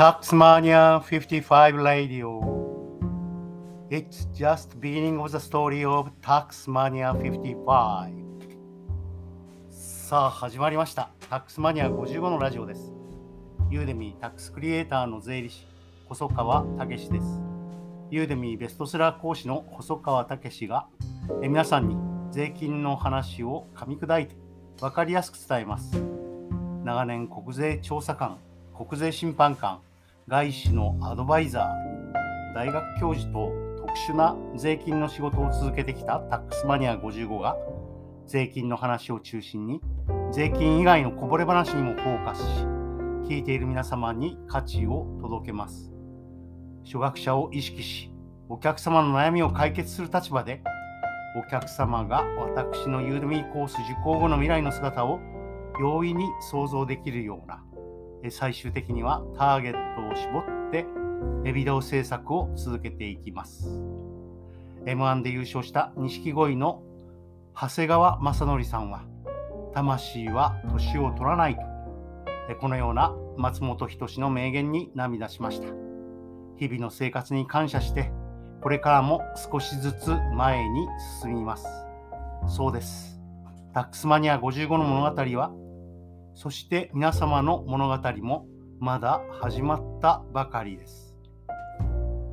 [0.00, 2.40] Taxmania 55 Radio.
[3.90, 8.10] It's just beginning of the story of Taxmania 55.
[9.68, 11.10] さあ始まりました。
[11.28, 12.94] Taxmania 55のラジオです。
[13.68, 15.66] ユーデミータックスクリエイターの税理士、
[16.08, 17.26] 細川武史です。
[18.10, 20.86] ユーデミーベストセラー講師の細川武史が
[21.42, 21.98] え皆さんに
[22.30, 24.34] 税金の話を噛み砕いて
[24.80, 26.02] 分かりやすく伝えます。
[26.86, 28.38] 長年国税調査官、
[28.74, 29.82] 国税審判官、
[30.28, 37.56] 外資のアドバイザー、大学教授と特殊な税金の仕事を続けてきたタックスマニア55が
[38.26, 39.80] 税金の話を中心に
[40.32, 42.46] 税金以外のこぼれ話にもフォーカスし
[43.28, 45.92] 聞いている皆様に価値を届けます。
[46.84, 48.12] 初学者を意識し
[48.48, 50.62] お客様の悩みを解決する立場で
[51.36, 55.20] お客様が私のユーデミーコース受講後の未来の姿を
[55.80, 57.62] 容易に想像できるような
[58.28, 60.86] 最終的にはターゲットを絞って
[61.52, 63.82] ビデオ制作を続けていきます。
[64.84, 66.82] M1 で優勝した錦鯉の
[67.54, 69.04] 長谷川正則さんは
[69.74, 75.68] 魂は年を取らないとこのような松本人志の名言に涙しました。
[76.56, 78.10] 日々の生活に感謝して
[78.60, 80.86] これからも少しずつ前に
[81.22, 81.66] 進みます。
[82.48, 83.20] そうです。
[83.72, 85.52] タックスマニア55の物語は
[86.34, 88.46] そして皆様の物語も
[88.78, 91.14] まだ始まったばかりです。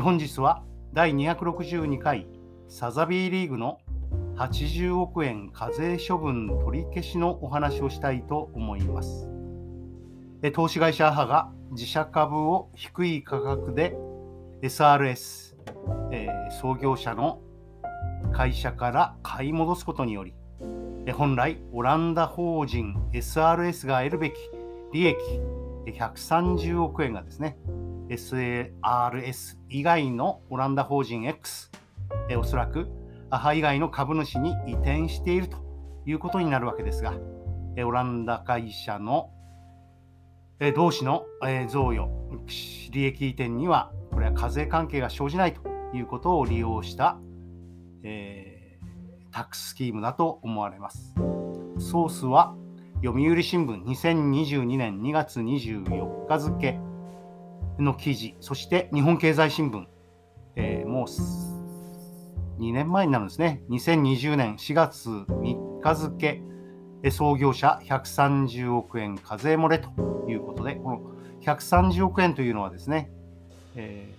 [0.00, 2.28] 本日は第262回
[2.68, 3.78] サザビーリーグの
[4.36, 9.28] 80億円課税処分取り消しのお話をしたいと思います。
[10.52, 13.96] 投資会社アハが自社株を低い価格で
[14.62, 15.56] SRS、
[16.12, 17.40] えー、創業者の
[18.32, 20.34] 会社から買い戻すことにより
[21.12, 24.34] 本来オランダ法人 SRS が得るべき
[24.92, 25.18] 利益
[25.86, 27.56] 130億円がですね
[28.08, 31.70] SARS 以外のオランダ法人 X
[32.38, 32.88] おそらく
[33.30, 35.58] アハ以外の株主に移転していると
[36.06, 37.14] いうことになるわけですが
[37.84, 39.30] オランダ会社の
[40.74, 41.26] 同士の
[41.68, 42.08] 贈与
[42.90, 45.60] 利益移転にはこれは課税関係が生じないと
[45.94, 47.18] いうことを利用した、
[48.02, 48.57] えー
[49.32, 51.14] タックススキームだと思われます。
[51.78, 52.54] ソースは
[53.04, 56.78] 読売新聞2022年2月24日付
[57.78, 59.86] の記事、そして日本経済新聞、
[60.56, 61.06] えー、もう
[62.60, 63.62] 2年前になるんですね。
[63.70, 66.42] 2020年4月3日付、
[67.10, 69.90] 創業者130億円課税漏れと
[70.28, 71.00] いうことで、この
[71.42, 73.12] 130億円というのはですね、
[73.76, 74.12] え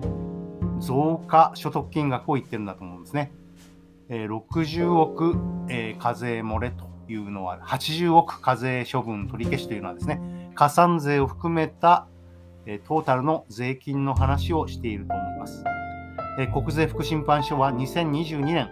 [0.00, 3.30] ー、増加所得金額を言ってるんだと思うんですね。
[4.08, 5.36] 60億、
[5.68, 10.20] えー、課税漏れというのは、80億課税処分取り消しというのはですね、
[10.54, 12.06] 加算税を含めた、
[12.66, 15.64] えー、トータルの税金の話をしていると思います。
[16.38, 18.70] えー、国税副審判所は2022年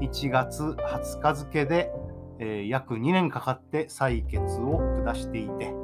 [0.00, 1.92] 1月20日付で、
[2.38, 5.74] えー、約2年かかって採決を下していて、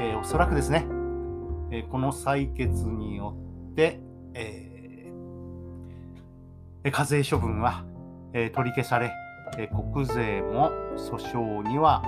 [0.00, 0.86] えー、おそらくですね、
[1.70, 3.36] えー、この採決によ
[3.70, 4.00] って、
[4.34, 7.84] えー、課税処分は
[8.34, 9.12] え、取り消され、
[9.58, 12.02] え、国税も訴訟には、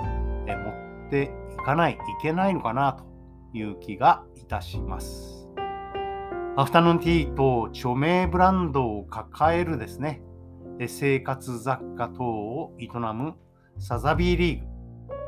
[0.47, 3.05] え、持っていかない、いけないのかなと
[3.53, 5.47] いう気がいたします。
[6.57, 10.21] アフタヌーンティーと著名ブランドを抱えるですね、
[10.79, 13.35] え生活雑貨等を営む
[13.77, 14.65] サザビーリーグ、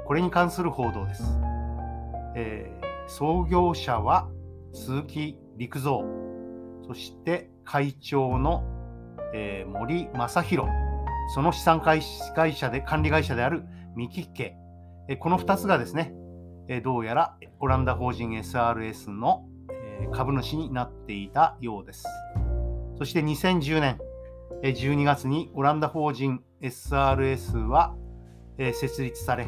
[0.06, 1.38] これに関する報道です。
[2.35, 2.72] え
[3.08, 4.29] 創業者は
[4.74, 6.00] 鈴木陸蔵、
[6.88, 8.64] そして会長の、
[9.34, 10.69] え森正弘、
[11.34, 12.02] その資産会
[12.54, 13.64] 社で、管理会社である
[13.96, 14.58] ミキッケ、
[15.20, 16.14] この2つがですね、
[16.84, 19.46] どうやらオランダ法人 SRS の
[20.12, 22.06] 株主になっていたようです。
[22.98, 24.00] そして2010年
[24.62, 27.96] 12月にオランダ法人 SRS は
[28.58, 29.47] 設立され、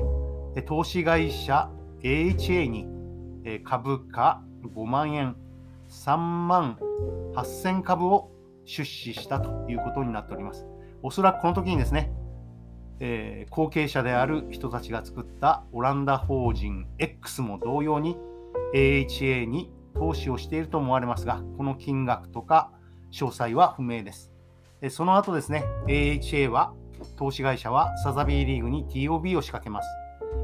[0.65, 1.71] 投資会社
[2.01, 2.87] AHA に
[3.63, 5.35] 株価5万円、
[5.89, 6.77] 3万
[7.35, 8.31] 8000株を
[8.65, 10.67] 出資したということになっております。
[11.01, 12.11] おそらくこの時にですね、
[12.99, 18.17] えー、後継者である人たちが作ったオランダ法人 X も同様に
[18.73, 22.71] AHA に投資をしていると思われますが、この金額とか
[23.11, 24.31] 詳細は不明です。
[24.81, 26.73] でその後ですね、AHA は
[27.17, 29.87] 投資会社はサザビーリーグに TOB を仕掛けます。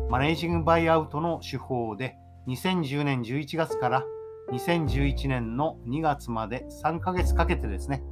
[0.10, 2.16] マネージングバイアウトの手法で
[2.48, 4.04] 2010年11月から
[4.52, 8.04] 2011年の2月まで3ヶ月かけてですね、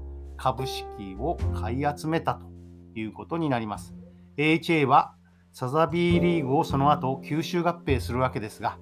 [0.43, 0.85] 株式
[1.17, 3.95] を買い集めたということになります。
[4.35, 5.15] AHA は
[5.53, 8.77] サザビーリーグをその後吸収合併するわけですが、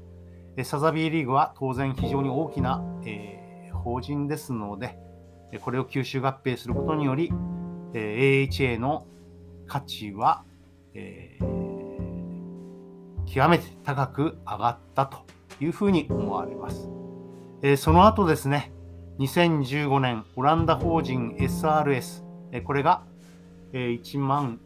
[0.63, 4.97] サザビーリーグは当然非常に大きな、えー、法人ですので、
[5.61, 7.31] これを吸収合併することにより、
[7.93, 9.05] えー、AHA の
[9.67, 10.43] 価値は、
[10.95, 15.19] えー、極めて高く上がったと
[15.59, 16.89] いうふうに思われます。
[17.61, 18.71] えー、その後ですね、
[19.19, 23.03] 2015年、オランダ法人 SRS、えこれが、
[23.73, 24.59] え1万、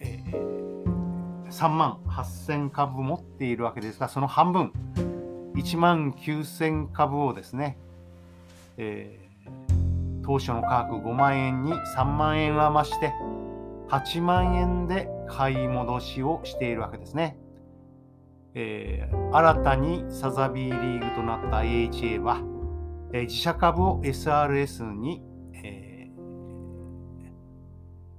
[0.00, 0.22] え
[1.50, 4.72] 3万8000株持っているわけですが、その半分、
[5.54, 7.78] 1万9000株をですね、
[8.76, 13.14] えー、当初の価格5万円に3万円は増して、
[13.88, 17.38] 8万円で買い戻しをしているわけですね。
[18.54, 22.40] えー、新たにサザビーリーグとなった AHA は、
[23.16, 25.22] えー、自社株を SRS に、
[25.54, 26.20] えー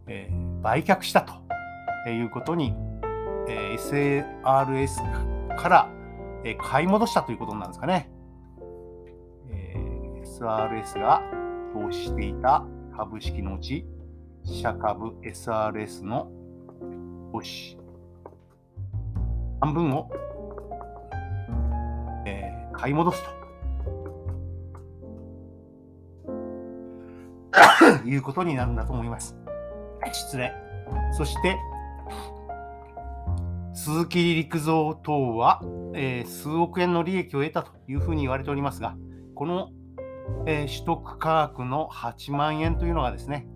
[0.08, 2.74] えー、売却したということに、
[3.48, 5.90] えー、SRS から、
[6.44, 8.10] えー、買い戻したということなんですかね。
[9.52, 11.22] えー、SRS が
[11.74, 12.66] 投資していた
[12.96, 13.86] 株式のうち、
[14.46, 16.32] 自社株 SRS の
[17.32, 17.78] 投資、
[19.60, 20.10] 半分を、
[22.26, 23.47] えー、買い戻すと。
[28.08, 29.38] いうことになるんだと思います。
[30.12, 30.54] 失礼。
[31.12, 31.58] そして、
[33.74, 35.62] 鈴木陸蔵等は、
[35.94, 38.98] えー、数億円の利益を得たというふうに言われておりますが、
[39.36, 39.70] この、
[40.46, 43.48] えー、取得価格の8万円というのがですね、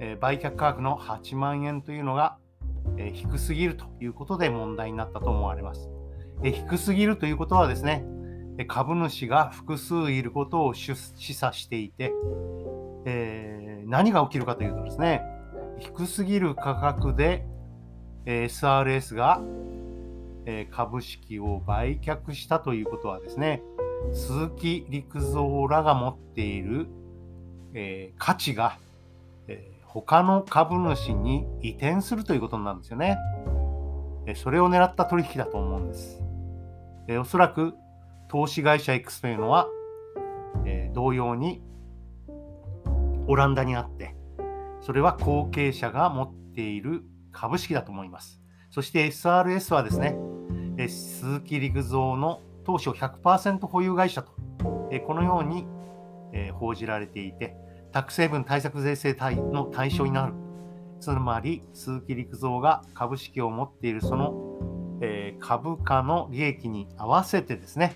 [0.00, 2.38] えー、売却価格の8万円というのが、
[2.96, 5.88] え低すぎるということで問題になったと思われます。
[6.42, 8.04] え低すぎるということはですね、
[8.68, 12.12] 株主が複数いることを示唆していて、
[13.04, 15.22] え何が起きるかというとですね、
[15.78, 17.44] 低すぎる価格で
[18.26, 19.40] SRS が
[20.70, 23.62] 株式を売却したということはですね、
[24.12, 26.86] 鈴木陸蔵らが持っている、
[27.72, 28.78] えー、価値が、
[29.48, 33.18] えー、他の株主に移転するということなんですよね。
[34.26, 36.22] えそれを狙った取引だと思うんです。
[37.08, 37.74] えおそらく
[38.28, 39.68] 投資会社 X というのは、
[40.64, 41.62] え同様に
[43.26, 44.14] オランダにあって、
[44.80, 48.40] それは後継者が持っている株式だと思います。
[48.70, 50.16] そして SRS はですね、
[50.88, 54.32] 鈴木陸蔵の当初100%保有会社と、
[55.06, 55.66] このように
[56.54, 57.56] 報じられていて、
[57.92, 59.16] タック成分対策税制
[59.52, 60.34] の対象になる。
[61.00, 64.34] つまり、鈴木陸蔵が株式を持っているその
[65.38, 67.94] 株価の利益に合わせてですね、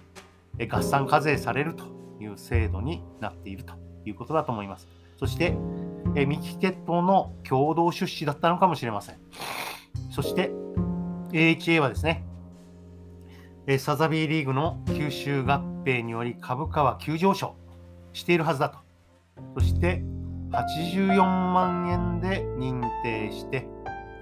[0.71, 1.85] 合算課税されると
[2.21, 4.89] いう制度になっているということだと思います。
[5.19, 5.56] そして、
[6.15, 9.17] え三木鉄塔の共同出資だったのかもしれません。
[10.11, 10.53] そして、
[11.32, 12.25] AHA はですね、
[13.67, 17.56] えサザビーリーグの吸収合併により株価は急上昇
[18.12, 18.79] しているはずだと。
[19.59, 20.03] そして、
[20.53, 23.67] 84万円で認定して、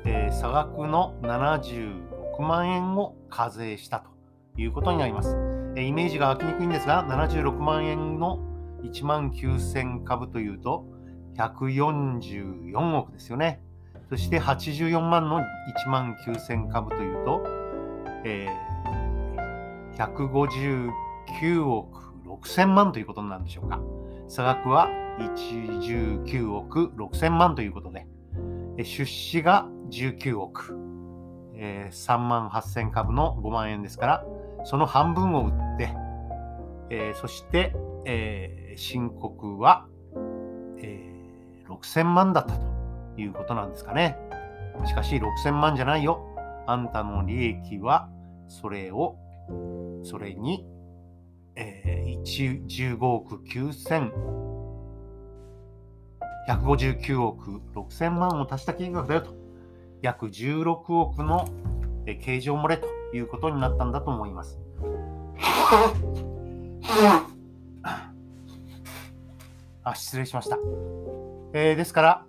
[0.04, 4.10] え、差額の76万円を課税したと
[4.60, 5.36] いうことになります。
[5.76, 8.55] えイメージが湧きにくいんですが、76万円の
[8.90, 10.86] 1万9000株というと、
[11.36, 13.60] 144億ですよね。
[14.08, 17.44] そして84万の1万9000株というと、
[18.24, 23.80] えー、159億6000万ということなんでしょうか。
[24.28, 24.88] 差額は
[25.18, 28.06] 19億6000万ということで、
[28.78, 30.76] 出資が19億、
[31.54, 34.24] えー、3万8000株の5万円ですから、
[34.64, 35.94] その半分を売って、
[36.90, 37.74] えー、そして、
[38.04, 39.86] えー、申告は、
[40.78, 41.16] えー
[41.68, 44.16] 6000万だったということなんですかね。
[44.86, 46.22] しかし6000万じゃないよ。
[46.66, 48.08] あんたの利益は
[48.48, 49.16] それを、
[50.02, 50.66] それに、
[51.54, 52.22] えー、
[52.66, 54.12] 15億9000、
[56.48, 59.34] 159億6000万を足した金額だよと。
[60.02, 61.48] 約16億の
[62.04, 64.60] 形状漏れということになったんだと思います。
[69.86, 70.58] あ、失礼しました。
[71.52, 72.26] えー、ですから、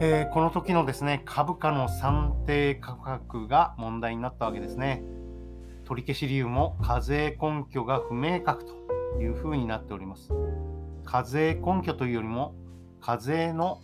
[0.00, 5.02] えー、この時のですね、株価の算定価格が問題になったわけですね。
[5.84, 8.72] 取り消し理由も課税根拠が不明確と
[9.20, 10.30] いうふうになっております。
[11.04, 12.54] 課税根拠というよりも、
[13.02, 13.78] 課税の、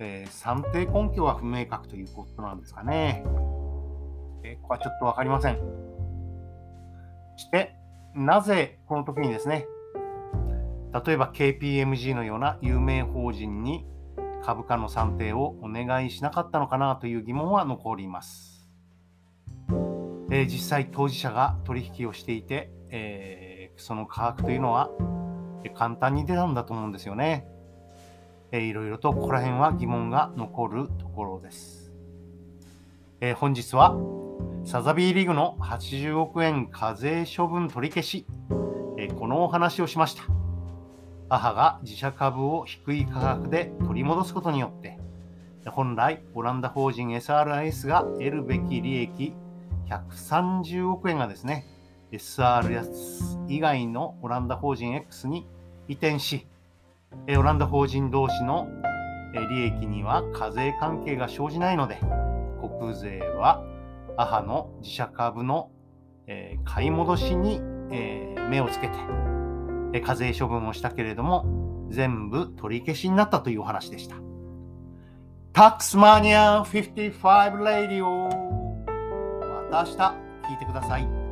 [0.00, 3.24] えー、算定根拠は不明確ということなんですかね。
[4.42, 5.56] え、ここはちょっとわかりません。
[7.38, 7.74] そして、
[8.14, 9.66] なぜこの時にですね、
[10.94, 13.84] 例えば KPMG のような有名法人に
[14.44, 18.68] 株価の算定をお願いしなかったのかなという疑問は残ります。
[20.30, 24.90] えー、実際当事者が取引をしていて、えー、その価格というのは
[25.74, 27.46] 簡単に出たんだと思うんですよね。
[28.52, 31.92] えー、いろいろとここら辺は疑問が残るところです。
[33.20, 33.96] えー、本日は
[34.64, 38.26] サザビーリーグの80億円課税処分取り消し、
[38.96, 40.43] えー、このお話をしました。
[41.28, 44.98] 母が自社株を低い価格で取り戻すことによって、
[45.66, 49.32] 本来オランダ法人 SRS が得るべき利益
[49.88, 51.64] 130億円がですね、
[52.12, 55.46] SRS 以外のオランダ法人 X に
[55.88, 56.46] 移転し、
[57.36, 58.68] オランダ法人同士の
[59.50, 61.98] 利益には課税関係が生じないので、
[62.78, 63.64] 国税は
[64.16, 65.70] アハの自社株の
[66.64, 67.60] 買い戻しに
[68.50, 68.94] 目をつけて、
[70.00, 74.16] 課税処分をしたけれども、全部取り消しになったというお話でした。
[75.52, 78.28] タックスマニア55レディオ
[79.70, 79.98] また明日
[80.50, 81.23] 聞いてください。